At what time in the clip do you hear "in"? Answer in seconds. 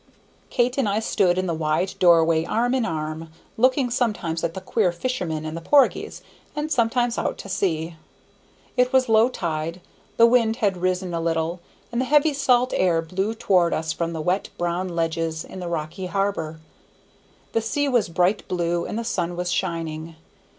1.37-1.45, 2.73-2.85, 15.45-15.59